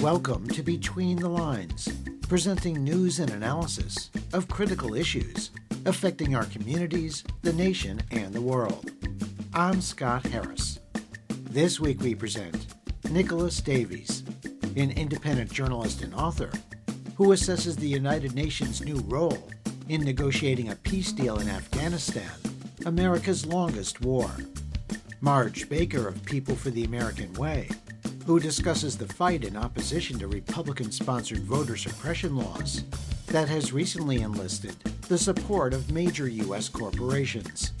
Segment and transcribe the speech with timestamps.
[0.00, 1.88] Welcome to Between the Lines,
[2.28, 5.50] presenting news and analysis of critical issues
[5.86, 8.90] affecting our communities, the nation, and the world.
[9.54, 10.78] I'm Scott Harris.
[11.50, 12.74] This week we present
[13.10, 14.22] Nicholas Davies,
[14.76, 16.50] an independent journalist and author
[17.18, 19.50] who assesses the United Nations' new role
[19.88, 22.30] in negotiating a peace deal in Afghanistan,
[22.86, 24.30] America's longest war.
[25.20, 27.68] Marge Baker of People for the American Way
[28.24, 32.84] who discusses the fight in opposition to Republican sponsored voter suppression laws
[33.26, 36.68] that has recently enlisted the support of major U.S.
[36.68, 37.72] corporations.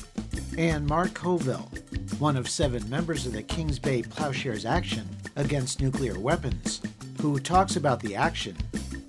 [0.56, 1.70] And Mark Colville,
[2.18, 6.80] one of seven members of the Kings Bay Plowshares Action against nuclear weapons,
[7.20, 8.56] who talks about the action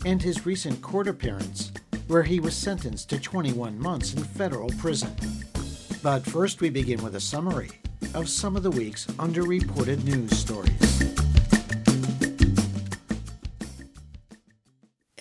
[0.05, 1.71] and his recent court appearance
[2.07, 5.15] where he was sentenced to 21 months in federal prison.
[6.01, 7.69] But first, we begin with a summary
[8.13, 10.89] of some of the week's underreported news stories.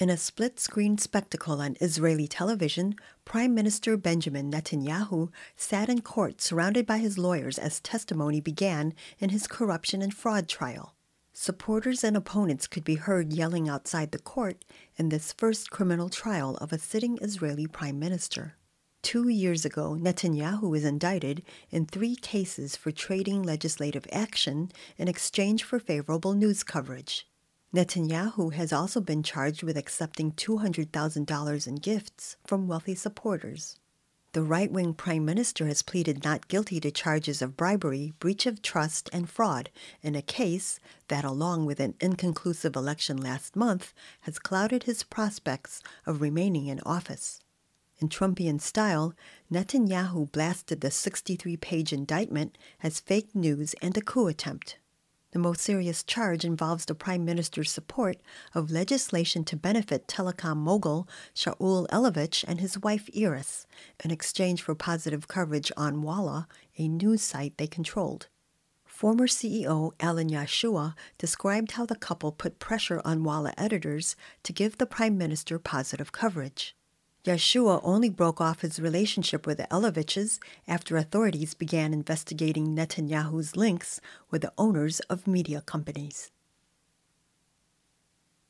[0.01, 6.41] In a split screen spectacle on Israeli television, Prime Minister Benjamin Netanyahu sat in court
[6.41, 10.95] surrounded by his lawyers as testimony began in his corruption and fraud trial.
[11.41, 14.65] Supporters and opponents could be heard yelling outside the court
[14.97, 18.57] in this first criminal trial of a sitting Israeli prime minister.
[19.03, 25.63] Two years ago, Netanyahu was indicted in three cases for trading legislative action in exchange
[25.63, 27.29] for favorable news coverage.
[27.73, 33.79] Netanyahu has also been charged with accepting $200,000 in gifts from wealthy supporters.
[34.33, 38.61] The right wing prime minister has pleaded not guilty to charges of bribery, breach of
[38.61, 39.71] trust, and fraud
[40.03, 45.83] in a case that, along with an inconclusive election last month, has clouded his prospects
[46.05, 47.41] of remaining in office.
[48.01, 49.15] In Trumpian style,
[49.51, 54.79] Netanyahu blasted the 63 page indictment as fake news and a coup attempt.
[55.33, 58.17] The most serious charge involves the Prime Minister's support
[58.55, 63.67] of legislation to benefit telecom mogul Shaul Elovitch and his wife Iris
[64.03, 68.29] in exchange for positive coverage on Walla, a news site they controlled.
[68.87, 74.79] Former CEO Ilan Yeshua described how the couple put pressure on Walla editors to give
[74.79, 76.75] the Prime Minister positive coverage.
[77.29, 84.01] Yeshua only broke off his relationship with the Elovitches after authorities began investigating Netanyahu's links
[84.31, 86.31] with the owners of media companies.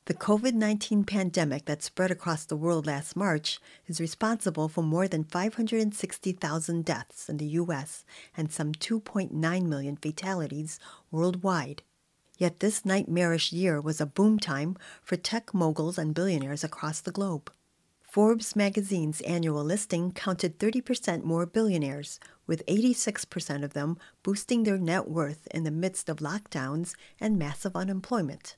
[0.04, 5.08] The COVID 19 pandemic that spread across the world last March is responsible for more
[5.08, 8.04] than 560,000 deaths in the U.S.
[8.36, 9.32] and some 2.9
[9.66, 10.78] million fatalities
[11.10, 11.82] worldwide.
[12.36, 17.10] Yet this nightmarish year was a boom time for tech moguls and billionaires across the
[17.10, 17.50] globe.
[18.18, 22.18] Forbes magazine's annual listing counted 30% more billionaires,
[22.48, 27.76] with 86% of them boosting their net worth in the midst of lockdowns and massive
[27.76, 28.56] unemployment.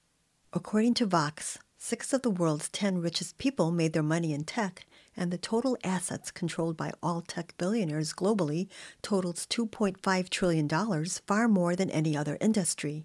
[0.54, 4.87] According to Vox, six of the world's 10 richest people made their money in tech,
[5.15, 8.66] and the total assets controlled by all tech billionaires globally
[9.03, 13.04] totals $2.5 trillion, far more than any other industry.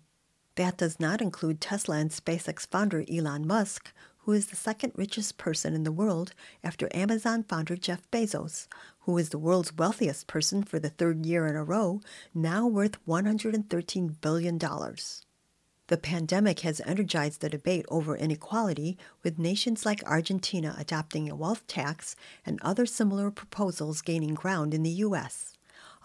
[0.55, 3.91] That does not include Tesla and SpaceX founder Elon Musk,
[4.25, 8.67] who is the second richest person in the world after Amazon founder Jeff Bezos,
[9.01, 12.01] who is the world's wealthiest person for the third year in a row,
[12.33, 14.57] now worth $113 billion.
[14.57, 21.67] The pandemic has energized the debate over inequality, with nations like Argentina adopting a wealth
[21.67, 25.54] tax and other similar proposals gaining ground in the U.S.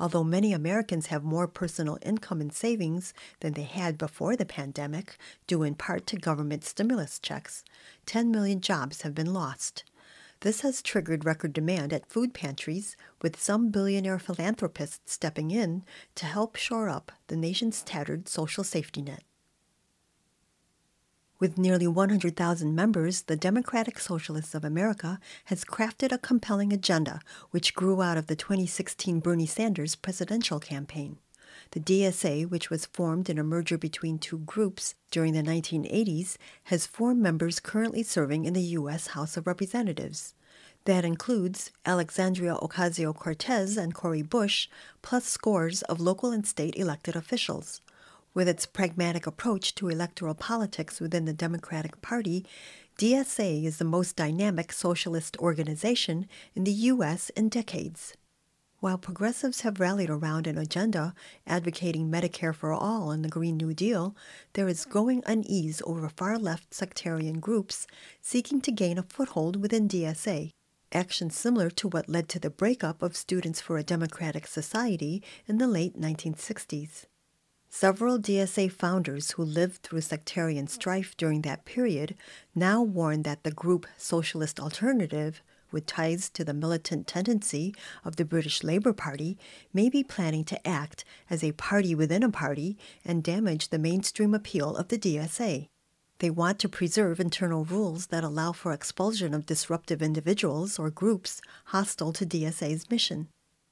[0.00, 5.18] Although many Americans have more personal income and savings than they had before the pandemic,
[5.46, 7.62] due in part to government stimulus checks,
[8.06, 9.84] 10 million jobs have been lost.
[10.40, 15.84] This has triggered record demand at food pantries, with some billionaire philanthropists stepping in
[16.14, 19.22] to help shore up the nation's tattered social safety net.
[21.40, 27.72] With nearly 100,000 members, the Democratic Socialists of America has crafted a compelling agenda which
[27.72, 31.16] grew out of the 2016 Bernie Sanders presidential campaign.
[31.70, 36.86] The DSA, which was formed in a merger between two groups during the 1980s, has
[36.86, 39.08] four members currently serving in the U.S.
[39.08, 40.34] House of Representatives.
[40.84, 44.68] That includes Alexandria Ocasio Cortez and Cori Bush,
[45.00, 47.80] plus scores of local and state elected officials.
[48.32, 52.46] With its pragmatic approach to electoral politics within the Democratic Party,
[52.98, 57.30] DSA is the most dynamic socialist organization in the U.S.
[57.30, 58.14] in decades.
[58.78, 61.12] While progressives have rallied around an agenda
[61.46, 64.14] advocating Medicare for all and the Green New Deal,
[64.52, 67.86] there is growing unease over far left sectarian groups
[68.22, 70.52] seeking to gain a foothold within DSA,
[70.92, 75.58] Actions similar to what led to the breakup of Students for a Democratic Society in
[75.58, 77.06] the late 1960s.
[77.72, 82.16] Several DSA founders who lived through sectarian strife during that period
[82.52, 85.40] now warn that the group Socialist Alternative
[85.70, 87.72] with ties to the militant tendency
[88.04, 89.38] of the British Labour Party
[89.72, 94.34] may be planning to act as a party within a party and damage the mainstream
[94.34, 95.68] appeal of the DSA.
[96.18, 101.40] They want to preserve internal rules that allow for expulsion of disruptive individuals or groups
[101.66, 103.28] hostile to DSA's mission.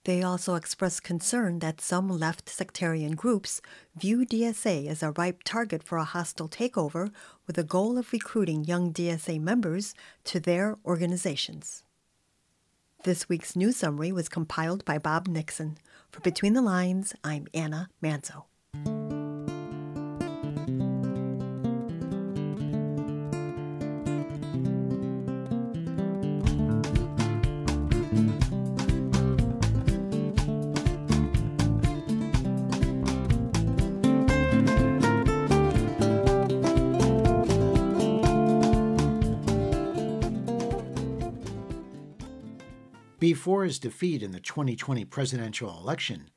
[0.08, 3.60] They also express concern that some left sectarian groups
[3.94, 7.12] view DSA as a ripe target for a hostile takeover
[7.46, 9.94] with the goal of recruiting young DSA members
[10.24, 11.82] to their organizations.
[13.04, 15.76] This week's news summary was compiled by Bob Nixon.
[16.10, 18.44] For Between the Lines, I'm Anna Manzo.
[43.48, 46.28] Before his defeat in the 2020 presidential election,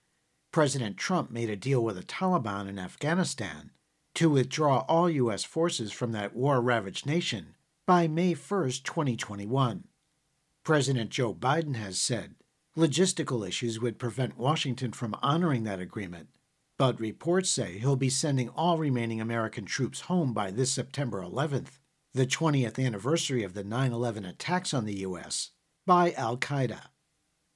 [0.53, 3.71] President Trump made a deal with the Taliban in Afghanistan
[4.15, 5.43] to withdraw all U.S.
[5.43, 7.55] forces from that war ravaged nation
[7.85, 8.37] by May 1,
[8.85, 9.89] 2021.
[10.63, 12.35] President Joe Biden has said
[12.77, 16.29] logistical issues would prevent Washington from honoring that agreement,
[16.77, 21.79] but reports say he'll be sending all remaining American troops home by this September 11th,
[22.13, 25.49] the 20th anniversary of the 9 11 attacks on the U.S
[25.85, 26.79] by Al Qaeda.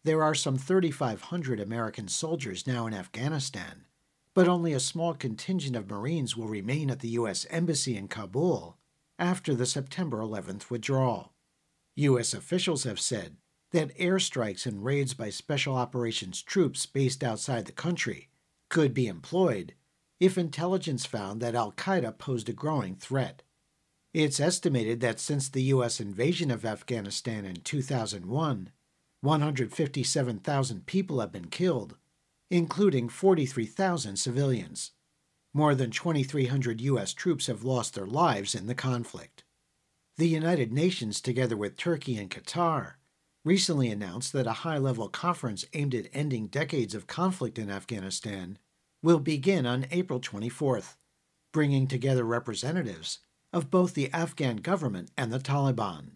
[0.05, 3.85] There are some 3,500 American soldiers now in Afghanistan,
[4.35, 7.47] but only a small contingent of Marines will remain at the U.S.
[7.49, 8.77] Embassy in Kabul
[9.17, 11.33] after the September 11th withdrawal.
[11.95, 12.35] U.S.
[12.35, 13.37] officials have said
[13.71, 18.29] that airstrikes and raids by Special Operations troops based outside the country
[18.69, 19.73] could be employed
[20.19, 23.41] if intelligence found that Al Qaeda posed a growing threat.
[24.13, 25.99] It's estimated that since the U.S.
[25.99, 28.69] invasion of Afghanistan in 2001,
[29.21, 31.95] 157,000 people have been killed,
[32.49, 34.91] including 43,000 civilians.
[35.53, 37.13] More than 2,300 U.S.
[37.13, 39.43] troops have lost their lives in the conflict.
[40.17, 42.93] The United Nations, together with Turkey and Qatar,
[43.43, 48.57] recently announced that a high level conference aimed at ending decades of conflict in Afghanistan
[49.03, 50.95] will begin on April 24th,
[51.53, 53.19] bringing together representatives
[53.53, 56.11] of both the Afghan government and the Taliban.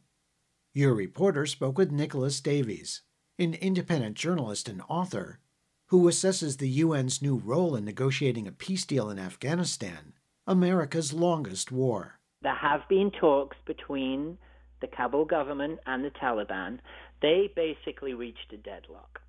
[0.80, 3.02] Your reporter spoke with Nicholas Davies,
[3.38, 5.42] an independent journalist and author,
[5.88, 10.14] who assesses the UN's new role in negotiating a peace deal in Afghanistan,
[10.48, 12.22] America's longest war.
[12.44, 14.38] There have been talks between
[14.80, 16.80] the Kabul government and the Taliban.
[17.22, 19.20] They basically reached a deadlock.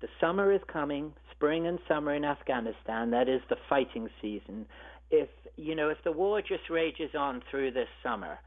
[0.00, 4.66] The summer is coming, spring and summer in Afghanistan, that is the fighting season
[5.10, 8.38] if you know if the war just rages on through this summer,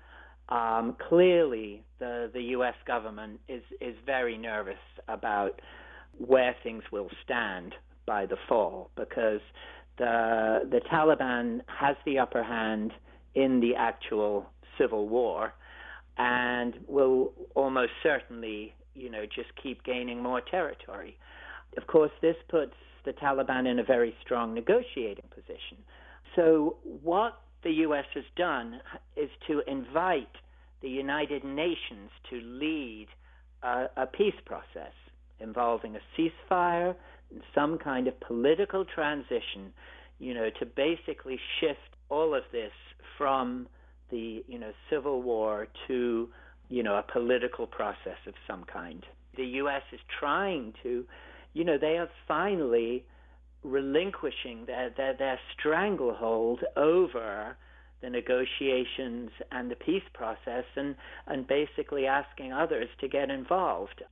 [0.49, 2.75] um, clearly the the U.S.
[2.85, 5.61] government is is very nervous about
[6.17, 7.75] where things will stand
[8.05, 9.41] by the fall because
[9.97, 12.91] the the Taliban has the upper hand
[13.35, 15.53] in the actual civil war
[16.17, 21.17] and will almost certainly you know just keep gaining more territory.
[21.77, 22.73] Of course, this puts
[23.05, 25.77] the Taliban in a very strong negotiating position
[26.35, 28.05] so, what the U.S.
[28.13, 28.79] has done
[29.15, 30.27] is to invite
[30.81, 33.07] the United Nations to lead
[33.63, 34.93] a, a peace process
[35.39, 36.95] involving a ceasefire
[37.31, 39.73] and some kind of political transition,
[40.19, 42.71] you know, to basically shift all of this
[43.17, 43.67] from
[44.09, 46.29] the, you know, civil war to,
[46.69, 49.05] you know, a political process of some kind.
[49.37, 49.83] The U.S.
[49.91, 51.05] is trying to,
[51.53, 53.05] you know, they have finally
[53.63, 57.57] relinquishing their, their, their stranglehold over
[58.01, 60.95] the negotiations and the peace process and,
[61.27, 64.03] and basically asking others to get involved.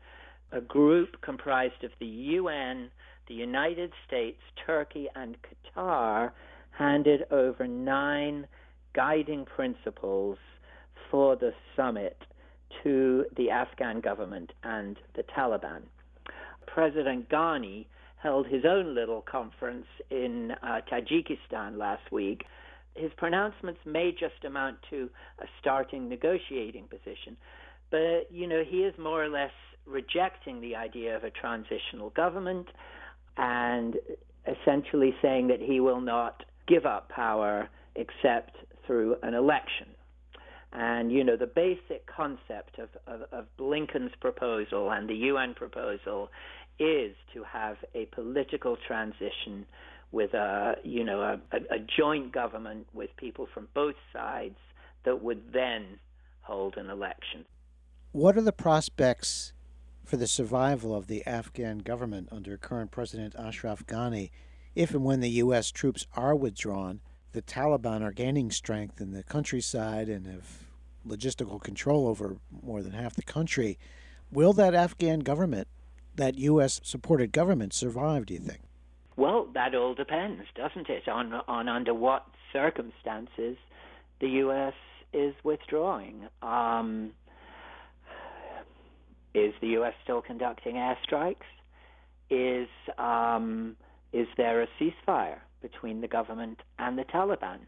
[0.51, 2.89] A group comprised of the UN,
[3.27, 6.31] the United States, Turkey, and Qatar
[6.71, 8.47] handed over nine
[8.93, 10.37] guiding principles
[11.09, 12.17] for the summit
[12.83, 15.81] to the Afghan government and the Taliban.
[16.65, 17.85] President Ghani
[18.17, 22.45] held his own little conference in uh, Tajikistan last week.
[22.95, 25.09] His pronouncements may just amount to
[25.39, 27.37] a starting negotiating position,
[27.91, 29.51] but you know he is more or less
[29.85, 32.67] rejecting the idea of a transitional government
[33.37, 33.95] and
[34.47, 39.87] essentially saying that he will not give up power except through an election.
[40.73, 46.29] And, you know, the basic concept of, of, of, Blinken's proposal and the UN proposal
[46.77, 49.65] is to have a political transition
[50.11, 54.57] with a, you know, a, a joint government with people from both sides
[55.05, 55.99] that would then
[56.41, 57.45] hold an election.
[58.11, 59.53] What are the prospects
[60.03, 64.31] for the survival of the Afghan government under current President Ashraf Ghani
[64.75, 65.71] if and when the U.S.
[65.71, 67.01] troops are withdrawn?
[67.37, 70.63] The Taliban are gaining strength in the countryside and have
[71.07, 73.77] logistical control over more than half the country.
[74.31, 75.67] Will that Afghan government,
[76.15, 76.81] that U.S.
[76.83, 78.61] supported government, survive, do you think?
[79.17, 83.55] Well, that all depends, doesn't it, on, on under what circumstances
[84.19, 84.73] the U.S.
[85.13, 86.29] is withdrawing.
[86.41, 87.11] Um,
[89.35, 89.93] is the U.S.
[90.03, 91.45] still conducting airstrikes?
[92.31, 92.67] Is
[92.97, 93.75] um,
[94.11, 97.59] is there a ceasefire between the government and the Taliban?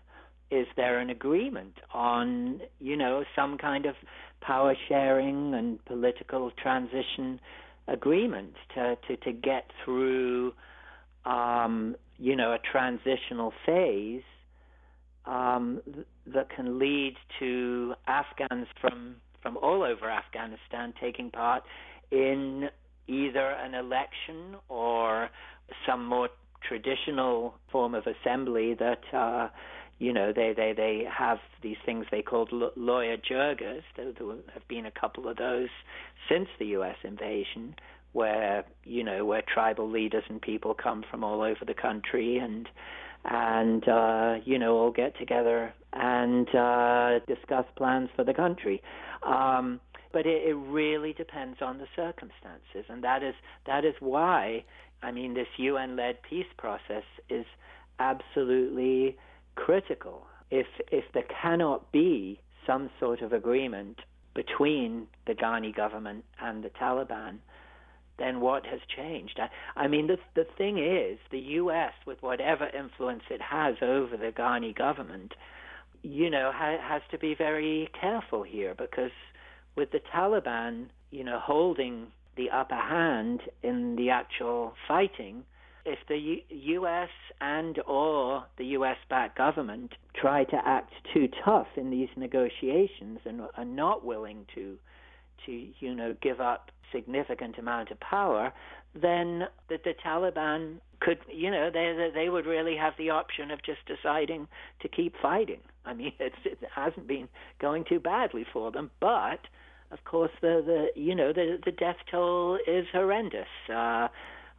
[0.52, 3.96] Is there an agreement on, you know, some kind of
[4.42, 7.40] power sharing and political transition
[7.88, 10.54] agreement to, to, to get through,
[11.26, 14.24] um, you know, a transitional phase
[15.26, 21.64] um, th- that can lead to Afghans from from all over Afghanistan taking part
[22.12, 22.70] in
[23.08, 25.30] either an election or
[25.88, 26.30] some more
[26.68, 29.50] traditional form of assembly that uh,
[30.00, 33.84] you know they, they, they have these things they called loya jirgas.
[33.96, 35.70] There, there have been a couple of those
[36.30, 36.96] since the U.S.
[37.04, 37.76] invasion,
[38.14, 42.68] where you know where tribal leaders and people come from all over the country and
[43.26, 48.82] and uh, you know all get together and uh, discuss plans for the country.
[49.24, 49.80] Um,
[50.12, 53.36] but it, it really depends on the circumstances, and that is
[53.66, 54.64] that is why
[55.02, 57.46] I mean this UN-led peace process is
[58.00, 59.18] absolutely
[59.56, 60.26] critical.
[60.52, 64.00] If if there cannot be some sort of agreement
[64.34, 67.40] between the Ghani government and the Taliban,
[68.18, 69.40] then what has changed?
[69.40, 69.50] I,
[69.80, 71.94] I mean, the the thing is, the U.S.
[72.06, 75.34] with whatever influence it has over the Ghani government,
[76.04, 79.12] you know, ha, has to be very careful here because
[79.80, 85.46] with the Taliban, you know, holding the upper hand in the actual fighting,
[85.86, 87.08] if the U- U.S.
[87.40, 93.64] and or the U.S.-backed government try to act too tough in these negotiations and are
[93.64, 94.78] not willing to,
[95.46, 98.52] to you know, give up significant amount of power,
[98.94, 103.64] then the, the Taliban could, you know, they they would really have the option of
[103.64, 104.46] just deciding
[104.82, 105.62] to keep fighting.
[105.86, 106.34] I mean, it
[106.76, 107.30] hasn't been
[107.62, 109.40] going too badly for them, but
[109.92, 113.48] of course, the the you know the the death toll is horrendous.
[113.74, 114.08] Uh,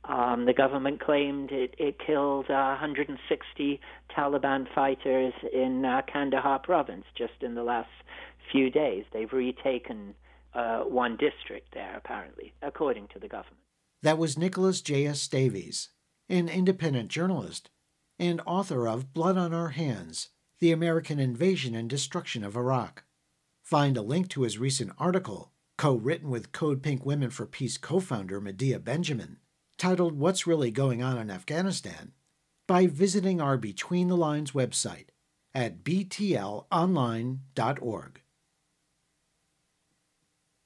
[0.05, 3.81] um, the government claimed it, it killed uh, 160
[4.17, 7.91] Taliban fighters in uh, Kandahar province just in the last
[8.51, 9.05] few days.
[9.13, 10.15] They've retaken
[10.55, 13.59] uh, one district there, apparently, according to the government.
[14.03, 15.29] That was Nicholas J.S.
[15.29, 15.91] Davies,
[16.31, 17.69] an independent journalist
[18.19, 20.29] and author of Blood on Our Hands
[20.61, 23.05] The American Invasion and Destruction of Iraq.
[23.71, 27.79] Find a link to his recent article, co written with Code Pink Women for Peace
[27.79, 29.37] co founder Medea Benjamin,
[29.79, 32.11] titled What's Really Going On in Afghanistan,
[32.67, 35.11] by visiting our Between the Lines website
[35.55, 38.21] at btlonline.org.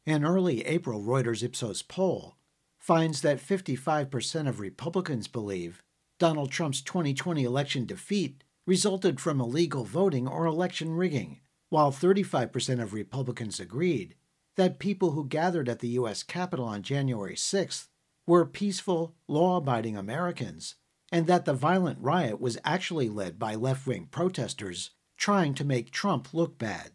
[0.06, 2.37] An early April Reuters Ipsos poll
[2.78, 5.82] finds that 55% of Republicans believe
[6.18, 11.40] Donald Trump's 2020 election defeat resulted from illegal voting or election rigging,
[11.75, 14.14] while 35% of Republicans agreed
[14.54, 16.23] that people who gathered at the U.S.
[16.23, 17.88] Capitol on January 6th
[18.28, 20.76] were peaceful, law abiding Americans,
[21.11, 25.90] and that the violent riot was actually led by left wing protesters trying to make
[25.90, 26.93] Trump look bad.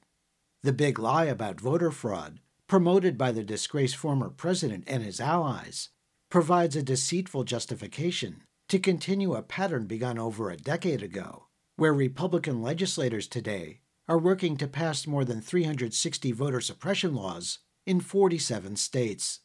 [0.63, 5.89] The big lie about voter fraud promoted by the disgraced former president and his allies,
[6.29, 12.61] provides a deceitful justification to continue a pattern begun over a decade ago, where Republican
[12.61, 19.41] legislators today are working to pass more than 360 voter suppression laws in 47 states.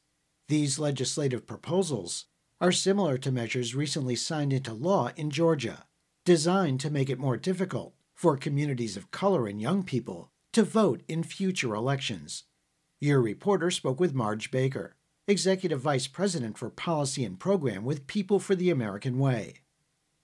[0.48, 2.24] These legislative proposals
[2.62, 5.84] are similar to measures recently signed into law in Georgia,
[6.24, 11.02] designed to make it more difficult for communities of color and young people to vote
[11.08, 12.44] in future elections.
[13.00, 14.96] Your reporter spoke with Marge Baker,
[15.28, 19.63] Executive Vice President for Policy and Program with People for the American Way.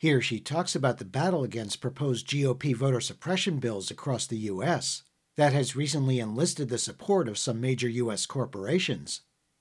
[0.00, 5.02] Here she talks about the battle against proposed GOP voter suppression bills across the U.S.
[5.36, 8.24] that has recently enlisted the support of some major U.S.
[8.24, 9.20] corporations,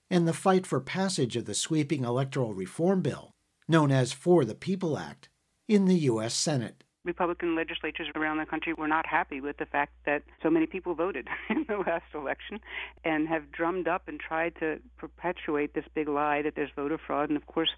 [0.09, 3.31] and the fight for passage of the sweeping electoral reform bill,
[3.67, 5.27] known as For the People Act,
[5.67, 6.35] in the U.S.
[6.35, 6.85] Senate.
[7.05, 10.93] Republican legislatures around the country were not happy with the fact that so many people
[10.95, 12.59] voted in the last election
[13.05, 17.29] and have drummed up and tried to perpetuate this big lie that there's voter fraud.
[17.29, 17.69] And of course,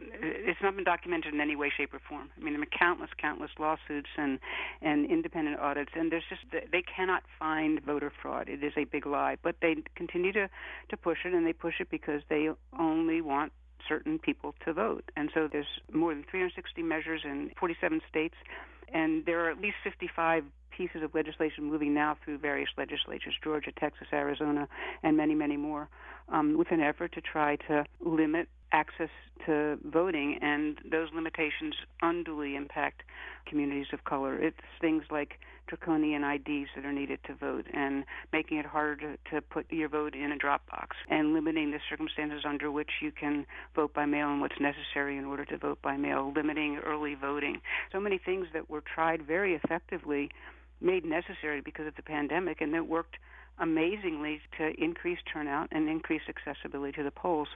[0.00, 2.30] it's not been documented in any way, shape, or form.
[2.38, 4.38] I mean, there are countless, countless lawsuits and,
[4.80, 8.48] and independent audits, and there's just, they cannot find voter fraud.
[8.48, 9.36] It is a big lie.
[9.42, 10.48] But they continue to,
[10.88, 13.52] to push it, and they push it because they only want
[13.88, 15.04] certain people to vote.
[15.16, 18.34] And so there's more than 360 measures in 47 states,
[18.92, 20.44] and there are at least 55
[20.76, 24.68] pieces of legislation moving now through various legislatures Georgia, Texas, Arizona,
[25.02, 25.88] and many, many more
[26.28, 29.10] um, with an effort to try to limit access
[29.46, 33.02] to voting, and those limitations unduly impact
[33.46, 34.36] communities of color.
[34.36, 39.30] It's things like draconian IDs that are needed to vote and making it harder to,
[39.30, 43.12] to put your vote in a drop box and limiting the circumstances under which you
[43.12, 47.14] can vote by mail and what's necessary in order to vote by mail, limiting early
[47.14, 47.60] voting.
[47.92, 50.30] So many things that were tried very effectively
[50.80, 53.16] made necessary because of the pandemic and that worked
[53.60, 57.48] amazingly to increase turnout and increase accessibility to the polls.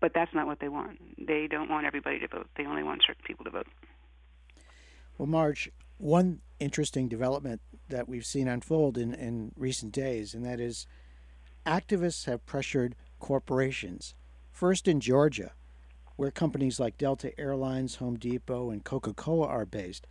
[0.00, 0.98] But that's not what they want.
[1.18, 2.46] They don't want everybody to vote.
[2.56, 3.66] They only want certain people to vote.
[5.18, 10.60] Well, Marge, one interesting development that we've seen unfold in, in recent days, and that
[10.60, 10.86] is
[11.66, 14.14] activists have pressured corporations,
[14.50, 15.52] first in Georgia,
[16.16, 20.06] where companies like Delta Airlines, Home Depot, and Coca Cola are based,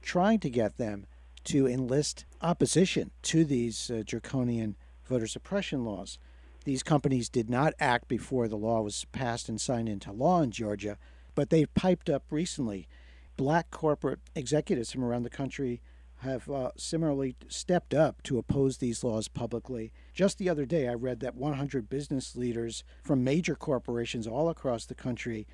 [0.00, 1.06] trying to get them
[1.44, 6.18] to enlist opposition to these uh, draconian voter suppression laws.
[6.64, 10.50] These companies did not act before the law was passed and signed into law in
[10.50, 10.98] Georgia,
[11.34, 12.88] but they've piped up recently
[13.36, 15.80] black corporate executives from around the country
[16.18, 19.92] have uh, similarly stepped up to oppose these laws publicly.
[20.14, 24.86] Just the other day, I read that 100 business leaders from major corporations all across
[24.86, 25.46] the country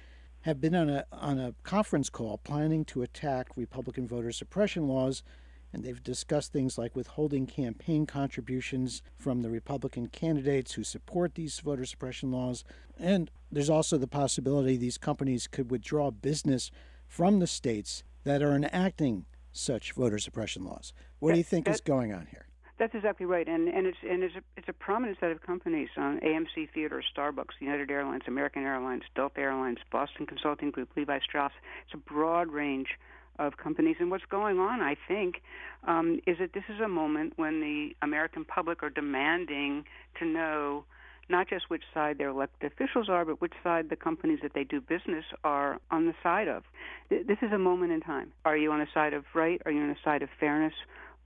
[0.42, 5.22] have been on a, on a conference call planning to attack Republican voter suppression laws.
[5.72, 11.60] And they've discussed things like withholding campaign contributions from the Republican candidates who support these
[11.60, 12.64] voter suppression laws.
[12.98, 16.70] And there's also the possibility these companies could withdraw business
[17.06, 20.92] from the states that are enacting such voter suppression laws.
[21.18, 22.46] What do you think is going on here?
[22.78, 25.90] That's exactly right, and and it's and it's a, it's a prominent set of companies:
[25.98, 31.52] um, AMC Theater, Starbucks, United Airlines, American Airlines, Delta Airlines, Boston Consulting Group, Levi Strauss.
[31.84, 32.98] It's a broad range
[33.40, 33.96] of companies.
[33.98, 35.42] And what's going on, I think,
[35.88, 39.84] um, is that this is a moment when the American public are demanding
[40.18, 40.84] to know
[41.28, 44.64] not just which side their elected officials are, but which side the companies that they
[44.64, 46.64] do business are on the side of.
[47.08, 48.32] This is a moment in time.
[48.44, 49.62] Are you on the side of right?
[49.64, 50.74] Are you on the side of fairness?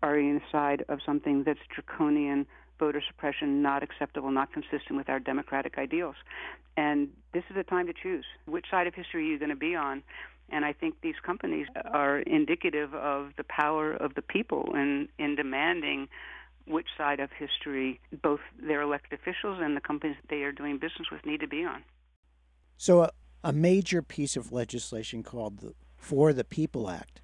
[0.03, 2.47] Are you on the side of something that's draconian,
[2.79, 6.17] voter suppression, not acceptable, not consistent with our democratic ideals?
[6.77, 8.27] And this is a time to choose.
[8.47, 10.03] Which side of history are you going to be on?
[10.51, 15.37] And I think these companies are indicative of the power of the people in, in
[15.37, 16.09] demanding
[16.67, 21.09] which side of history both their elected officials and the companies they are doing business
[21.11, 21.83] with need to be on.
[22.77, 23.11] So, a,
[23.43, 27.21] a major piece of legislation called the For the People Act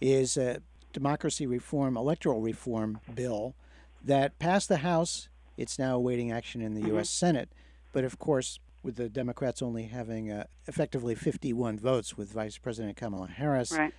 [0.00, 0.60] is a
[0.92, 3.54] democracy reform, electoral reform bill
[4.02, 5.28] that passed the House.
[5.56, 6.94] It's now awaiting action in the mm-hmm.
[6.94, 7.10] U.S.
[7.10, 7.50] Senate.
[7.92, 12.96] But of course, with the Democrats only having uh, effectively 51 votes with Vice President
[12.96, 13.94] Kamala Harris, right.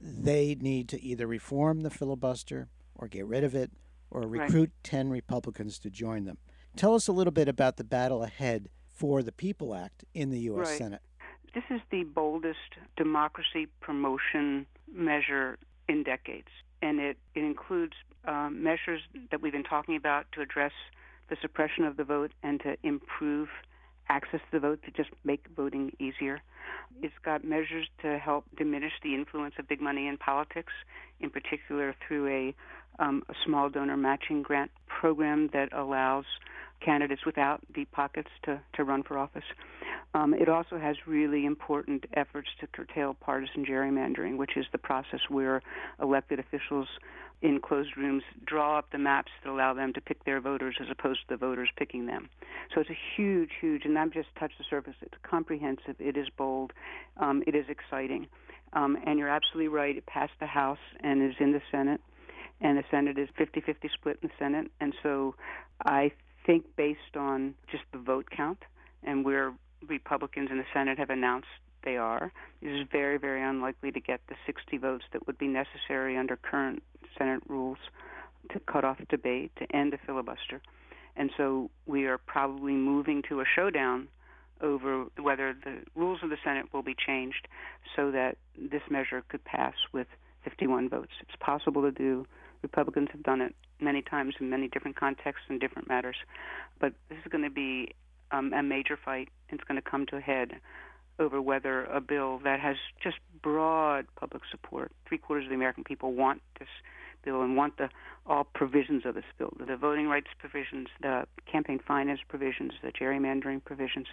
[0.00, 3.70] they need to either reform the filibuster or get rid of it
[4.10, 4.84] or recruit right.
[4.84, 6.38] 10 Republicans to join them.
[6.74, 10.40] Tell us a little bit about the battle ahead for the People Act in the
[10.40, 10.68] U.S.
[10.68, 10.78] Right.
[10.78, 11.02] Senate.
[11.54, 16.48] This is the boldest democracy promotion measure in decades,
[16.80, 19.00] and it, it includes um, measures
[19.30, 20.72] that we've been talking about to address
[21.28, 23.48] the suppression of the vote and to improve
[24.10, 26.42] access to the vote to just make voting easier.
[27.00, 30.72] It's got measures to help diminish the influence of big money in politics,
[31.20, 32.54] in particular through a
[32.98, 36.26] um, a small donor matching grant program that allows
[36.84, 39.44] candidates without deep pockets to, to run for office.
[40.12, 45.20] Um, it also has really important efforts to curtail partisan gerrymandering, which is the process
[45.28, 45.62] where
[46.02, 46.88] elected officials
[47.42, 50.88] in closed rooms draw up the maps that allow them to pick their voters as
[50.90, 52.28] opposed to the voters picking them.
[52.74, 54.94] So it's a huge, huge, and I've just touched the surface.
[55.00, 56.72] It's comprehensive, it is bold,
[57.16, 58.26] um, it is exciting.
[58.72, 62.00] Um, and you're absolutely right, it passed the House and is in the Senate
[62.60, 64.70] and the Senate is 50 50 split in the Senate.
[64.80, 65.34] And so
[65.84, 66.12] I
[66.46, 68.58] think based on just the vote count
[69.02, 69.52] and where
[69.86, 71.48] Republicans in the Senate have announced
[71.84, 75.48] they are, it is very, very unlikely to get the 60 votes that would be
[75.48, 76.82] necessary under current
[77.16, 77.78] Senate rules
[78.52, 80.60] to cut off debate, to end a filibuster.
[81.16, 84.08] And so we are probably moving to a showdown
[84.60, 87.48] over whether the rules of the Senate will be changed
[87.96, 90.06] so that this measure could pass with
[90.44, 91.12] 51 votes.
[91.20, 92.26] It's possible to do.
[92.62, 96.16] Republicans have done it many times in many different contexts and different matters.
[96.78, 97.94] But this is going to be
[98.30, 99.28] um, a major fight.
[99.48, 100.52] It's going to come to a head
[101.20, 105.84] over whether a bill that has just broad public support, three quarters of the American
[105.84, 106.68] people want this
[107.24, 107.88] bill and want the
[108.26, 113.62] all provisions of this bill, the voting rights provisions, the campaign finance provisions, the gerrymandering
[113.64, 114.06] provisions.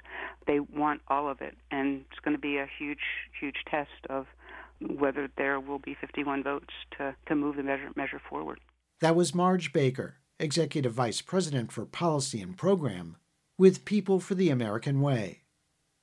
[0.46, 3.00] They want all of it, and it's going to be a huge,
[3.40, 4.28] huge test of
[4.80, 8.60] whether there will be 51 votes to, to move the measure, measure forward.
[9.02, 13.18] That was Marge Baker, Executive Vice President for Policy and Program
[13.58, 15.42] with People for the American Way.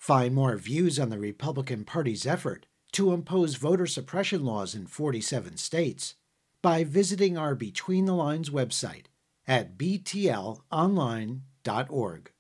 [0.05, 5.57] Find more views on the Republican Party's effort to impose voter suppression laws in 47
[5.57, 6.17] states
[6.61, 9.07] by visiting our Between the Lines website
[9.49, 12.31] at btlonline.org.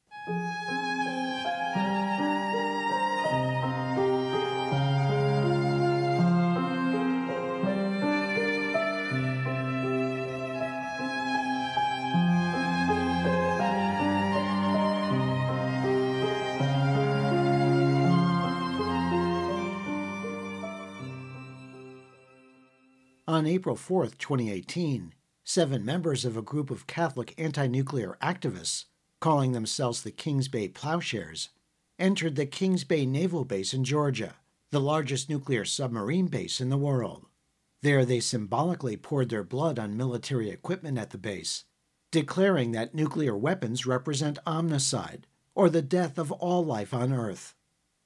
[23.34, 28.84] On April 4, 2018, seven members of a group of Catholic anti nuclear activists,
[29.18, 31.48] calling themselves the Kings Bay Plowshares,
[31.98, 34.36] entered the Kings Bay Naval Base in Georgia,
[34.70, 37.26] the largest nuclear submarine base in the world.
[37.82, 41.64] There, they symbolically poured their blood on military equipment at the base,
[42.12, 45.24] declaring that nuclear weapons represent omnicide,
[45.56, 47.56] or the death of all life on Earth.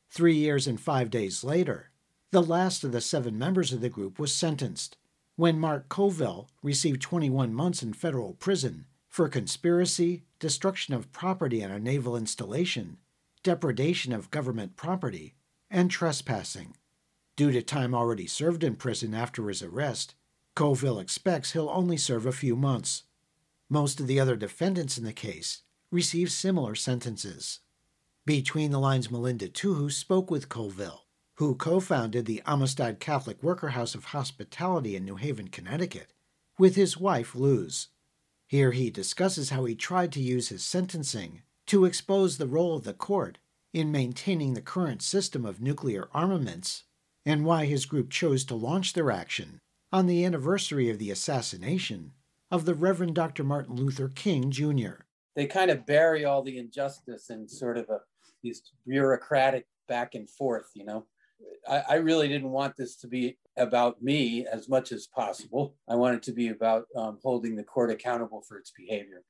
[0.09, 1.91] Three years and five days later,
[2.31, 4.97] the last of the seven members of the group was sentenced
[5.39, 11.71] when Mark Colville received 21 months in federal prison for conspiracy, destruction of property on
[11.71, 12.97] a naval installation,
[13.45, 15.37] depredation of government property,
[15.71, 16.75] and trespassing.
[17.37, 20.17] Due to time already served in prison after his arrest,
[20.57, 23.05] Colville expects he'll only serve a few months.
[23.71, 27.61] Most of the other defendants in the case received similar sentences.
[28.27, 31.03] Between the Lines Melinda Tuhus spoke with Covell
[31.39, 36.13] who co founded the Amistad Catholic Worker House of Hospitality in New Haven, Connecticut,
[36.59, 37.89] with his wife Luz.
[38.49, 42.83] Here he discusses how he tried to use his sentencing to expose the role of
[42.83, 43.39] the court
[43.73, 46.83] in maintaining the current system of nuclear armaments,
[47.25, 49.61] and why his group chose to launch their action
[49.93, 52.15] on the anniversary of the assassination
[52.51, 53.45] of the Reverend Dr.
[53.45, 55.05] Martin Luther King Jr.
[55.37, 58.01] They kind of bury all the injustice in sort of a
[58.43, 61.07] these bureaucratic back and forth, you know.
[61.69, 65.75] I, I, really didn't want this to be about me as much as possible.
[65.89, 69.23] I want it to be about um, holding the court accountable for its behavior.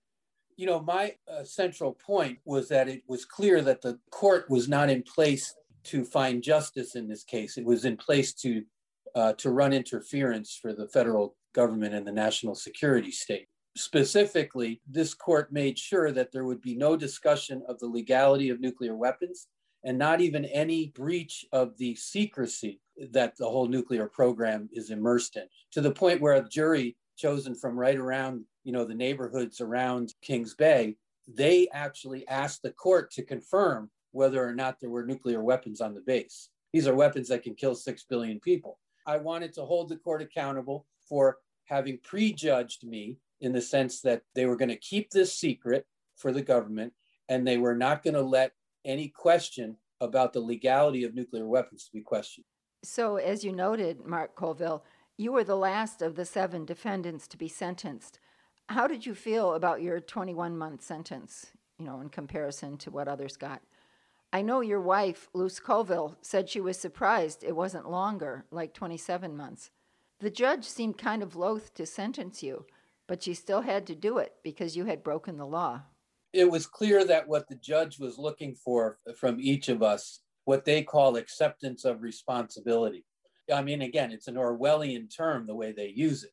[0.57, 4.69] You know, my uh, central point was that it was clear that the court was
[4.69, 7.57] not in place to find justice in this case.
[7.57, 8.63] It was in place to
[9.15, 13.49] uh, to run interference for the federal government and the national security state.
[13.77, 18.61] Specifically, this court made sure that there would be no discussion of the legality of
[18.61, 19.49] nuclear weapons
[19.89, 25.37] and not even any breach of the secrecy that the whole nuclear program is immersed
[25.37, 29.61] in to the point where a jury chosen from right around you know the neighborhoods
[29.61, 30.97] around kings bay
[31.27, 35.95] they actually asked the court to confirm whether or not there were nuclear weapons on
[35.95, 36.49] the base.
[36.73, 38.79] These are weapons that can kill 6 billion people.
[39.07, 44.23] I wanted to hold the court accountable for having prejudged me in the sense that
[44.35, 46.93] they were going to keep this secret for the government
[47.29, 48.53] and they were not going to let
[48.85, 52.45] any question about the legality of nuclear weapons to be questioned.
[52.85, 54.85] So, as you noted, Mark Colville,
[55.17, 58.21] you were the last of the seven defendants to be sentenced.
[58.69, 61.47] How did you feel about your 21 month sentence,
[61.79, 63.63] you know, in comparison to what others got?
[64.33, 69.37] I know your wife, Luz Colville, said she was surprised it wasn't longer, like 27
[69.37, 69.71] months.
[70.21, 72.67] The judge seemed kind of loath to sentence you,
[73.07, 75.83] but she still had to do it because you had broken the law
[76.33, 80.65] it was clear that what the judge was looking for from each of us, what
[80.65, 83.05] they call acceptance of responsibility.
[83.53, 86.33] I mean, again, it's an Orwellian term the way they use it,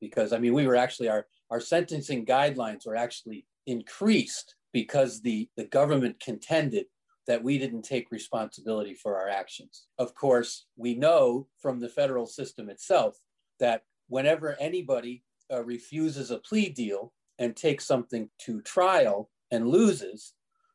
[0.00, 5.48] because I mean, we were actually our our sentencing guidelines were actually increased because the
[5.56, 6.86] the government contended
[7.26, 9.86] that we didn't take responsibility for our actions.
[9.98, 13.16] Of course, we know from the federal system itself
[13.58, 20.34] that whenever anybody uh, refuses a plea deal and takes something to trial, and loses,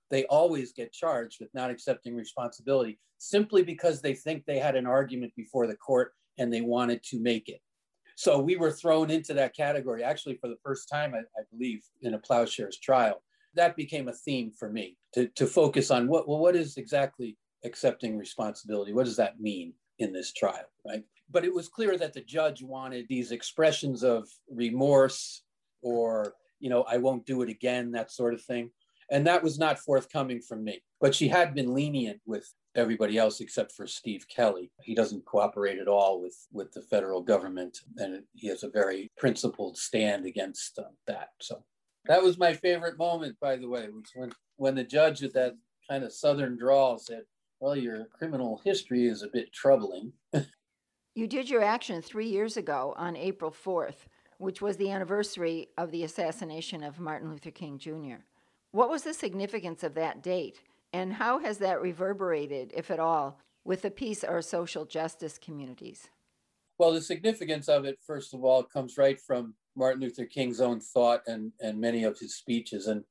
[0.10, 4.86] they always get charged with not accepting responsibility simply because they think they had an
[4.86, 7.62] argument before the court and they wanted to make it.
[8.16, 11.84] So we were thrown into that category actually for the first time, I, I believe,
[12.02, 13.24] in a plowshares trial.
[13.56, 17.38] that became a theme for me to, to focus on what well what is exactly
[17.64, 22.14] accepting responsibility what does that mean in this trial right but it was clear that
[22.14, 25.44] the judge wanted these expressions of remorse
[25.82, 28.72] or you know i won't do it again that sort of thing.
[29.14, 30.82] And that was not forthcoming from me.
[31.02, 34.72] But she had been lenient with everybody else except for steve kelly.
[34.82, 39.12] He doesn't cooperate at all with with the federal government and he has a very
[39.18, 41.32] principled stand against uh, that.
[41.42, 41.66] So
[42.06, 45.56] that was my favorite moment, by the way, was when, when the judge with that
[45.90, 47.24] kind of southern drawl said,
[47.60, 50.14] Well, your criminal history is a bit troubling.
[51.16, 54.08] you did your action three years ago on April 4th,
[54.42, 58.24] which was the anniversary of the assassination of Martin Luther King Jr.
[58.72, 63.38] What was the significance of that date, and how has that reverberated, if at all,
[63.64, 66.10] with the peace or social justice communities?
[66.80, 70.80] Well, the significance of it, first of all, comes right from Martin Luther King's own
[70.80, 72.88] thought and, and many of his speeches.
[72.88, 73.04] And,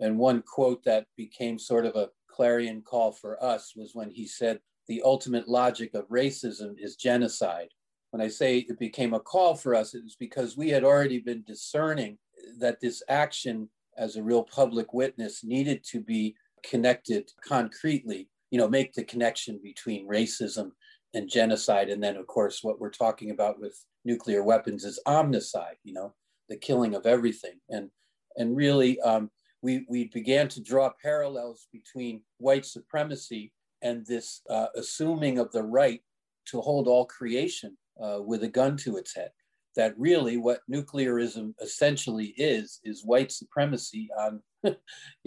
[0.00, 4.26] and one quote that became sort of a clarion call for us was when he
[4.26, 7.68] said, The ultimate logic of racism is genocide.
[8.12, 11.18] When I say it became a call for us, it was because we had already
[11.18, 12.18] been discerning
[12.58, 18.68] that this action as a real public witness needed to be connected concretely, you know,
[18.68, 20.72] make the connection between racism
[21.14, 21.88] and genocide.
[21.88, 26.12] And then, of course, what we're talking about with nuclear weapons is omnicide, you know,
[26.50, 27.60] the killing of everything.
[27.70, 27.88] And,
[28.36, 29.30] and really, um,
[29.62, 35.62] we, we began to draw parallels between white supremacy and this uh, assuming of the
[35.62, 36.02] right
[36.48, 39.30] to hold all creation uh, with a gun to its head.
[39.74, 44.76] That really what nuclearism essentially is, is white supremacy on, you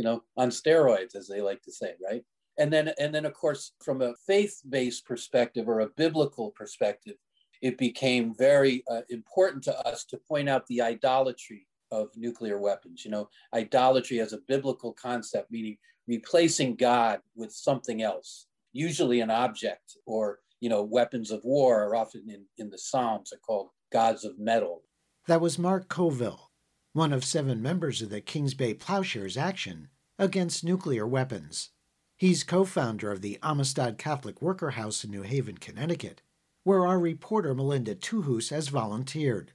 [0.03, 2.23] know, on steroids, as they like to say, right?
[2.57, 7.15] And then, and then of course, from a faith-based perspective or a biblical perspective,
[7.61, 13.03] it became very uh, important to us to point out the idolatry of nuclear weapons.
[13.03, 19.31] You know, idolatry as a biblical concept, meaning replacing God with something else, usually an
[19.31, 23.69] object or, you know, weapons of war are often in, in the Psalms are called
[23.93, 24.81] gods of metal.
[25.27, 26.49] That was Mark Colville,
[26.91, 31.69] one of seven members of the Kings Bay Plowshares Action against nuclear weapons.
[32.17, 36.23] He's co founder of the Amistad Catholic Worker House in New Haven, Connecticut,
[36.63, 39.51] where our reporter Melinda Tuhus has volunteered.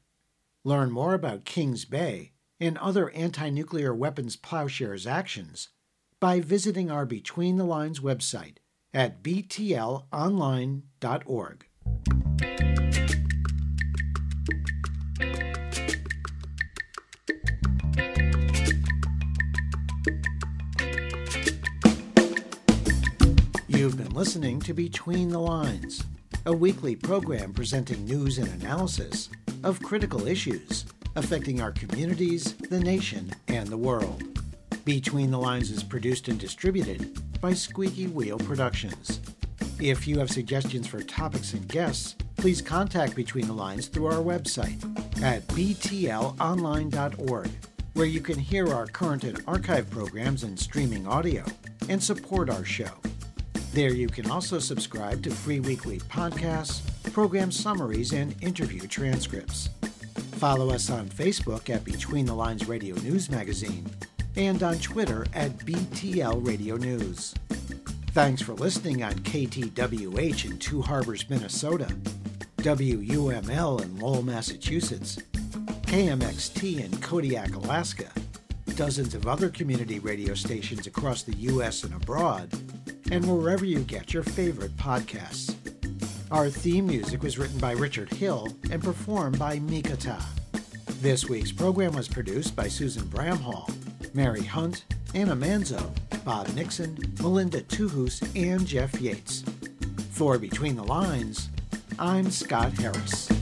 [0.63, 5.71] Learn more about Kings Bay and other anti nuclear weapons plowshares actions
[6.21, 8.59] by visiting our Between the Lines website
[8.93, 11.67] at btlonline.org.
[23.69, 26.05] You've been listening to Between the Lines
[26.47, 29.29] a weekly program presenting news and analysis
[29.63, 34.40] of critical issues affecting our communities, the nation, and the world.
[34.85, 39.21] Between the Lines is produced and distributed by Squeaky Wheel Productions.
[39.79, 44.23] If you have suggestions for topics and guests, please contact Between the Lines through our
[44.23, 44.83] website
[45.23, 47.51] at btlonline.org,
[47.93, 51.45] where you can hear our current and archive programs and streaming audio
[51.89, 52.91] and support our show.
[53.73, 56.81] There you can also subscribe to free weekly podcasts,
[57.13, 59.69] program summaries, and interview transcripts.
[60.37, 63.87] Follow us on Facebook at Between the Lines Radio News Magazine
[64.41, 67.35] and on Twitter at BTL Radio News.
[68.13, 71.95] Thanks for listening on KTWH in Two Harbors, Minnesota,
[72.57, 75.19] WUML in Lowell, Massachusetts,
[75.83, 78.07] KMXT in Kodiak, Alaska,
[78.77, 81.85] dozens of other community radio stations across the U.S.
[81.85, 82.49] and abroad,
[83.13, 85.55] and wherever you get your favorite podcasts.
[86.31, 90.23] Our theme music was written by Richard Hill and performed by Mikata.
[91.03, 93.71] This week's program was produced by Susan Bramhall,
[94.15, 95.91] Mary Hunt, Anna Manzo,
[96.25, 99.45] Bob Nixon, Melinda Tuhus, and Jeff Yates.
[100.11, 101.49] For Between the Lines,
[101.99, 103.40] I'm Scott Harris.